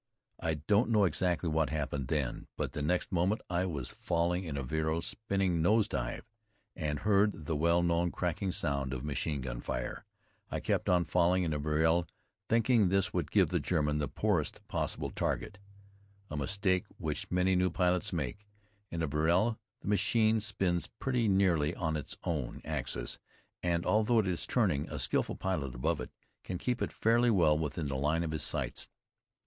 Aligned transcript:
I 0.39 0.55
don't 0.55 0.89
know 0.89 1.03
exactly 1.03 1.47
what 1.47 1.69
happened 1.69 2.07
then, 2.07 2.47
but 2.57 2.71
the 2.71 2.81
next 2.81 3.11
moment 3.11 3.41
I 3.51 3.67
was 3.67 3.91
falling 3.91 4.43
in 4.43 4.57
a 4.57 4.63
vrille 4.63 5.03
(spinning 5.03 5.61
nose 5.61 5.87
dive) 5.87 6.25
and 6.75 6.97
heard 7.01 7.45
the 7.45 7.55
well 7.55 7.83
known 7.83 8.09
crackling 8.09 8.51
sound 8.51 8.93
of 8.93 9.03
machine 9.03 9.41
gun 9.41 9.61
fire. 9.61 10.07
I 10.49 10.59
kept 10.59 10.89
on 10.89 11.05
falling 11.05 11.43
in 11.43 11.53
a 11.53 11.59
vrille, 11.59 12.07
thinking 12.49 12.89
this 12.89 13.13
would 13.13 13.29
give 13.29 13.49
the 13.49 13.59
German 13.59 13.99
the 13.99 14.07
poorest 14.07 14.67
possible 14.67 15.11
target. 15.11 15.59
[Footnote 16.29 16.29
2: 16.29 16.33
A 16.33 16.37
mistake 16.37 16.85
which 16.97 17.29
many 17.29 17.55
new 17.55 17.69
pilots 17.69 18.11
make. 18.11 18.47
In 18.89 19.03
a 19.03 19.07
vrille, 19.07 19.59
the 19.81 19.87
machine 19.87 20.39
spins 20.39 20.87
pretty 20.97 21.27
nearly 21.27 21.75
on 21.75 21.95
its 21.95 22.17
own 22.23 22.59
axis, 22.65 23.19
and 23.61 23.85
although 23.85 24.17
it 24.17 24.27
is 24.27 24.47
turning, 24.47 24.89
a 24.89 24.97
skillful 24.97 25.35
pilot 25.35 25.75
above 25.75 26.01
it 26.01 26.09
can 26.43 26.57
keep 26.57 26.81
it 26.81 26.91
fairly 26.91 27.29
well 27.29 27.55
within 27.55 27.85
the 27.85 27.95
line 27.95 28.23
of 28.23 28.31
his 28.31 28.41
sights. 28.41 28.89